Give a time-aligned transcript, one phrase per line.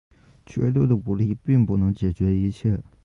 [0.47, 2.81] 绝对的武力并不能解决一切。